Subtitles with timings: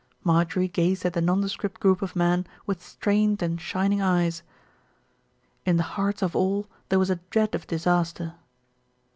[0.23, 4.41] Marjorie gazed at the nondescript group of men with strained and shining eyes.
[5.63, 8.33] In the hearts of all there was a dread of disaster.